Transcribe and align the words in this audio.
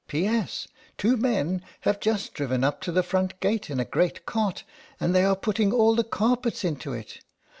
P. 0.07 0.25
S. 0.25 0.67
Two 0.97 1.15
men 1.15 1.61
have 1.81 1.99
just 1.99 2.33
driven 2.33 2.63
up 2.63 2.81
to 2.81 2.91
the 2.91 3.03
front 3.03 3.39
gate 3.39 3.69
in 3.69 3.79
a 3.79 3.85
great 3.85 4.25
cart, 4.25 4.63
and 4.99 5.13
they 5.13 5.23
are 5.23 5.35
putting 5.35 5.71
all 5.71 5.93
the 5.93 6.03
carpets 6.03 6.63
into 6.63 6.91
it. 6.91 7.19